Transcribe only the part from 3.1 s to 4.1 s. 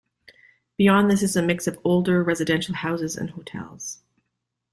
and hotels.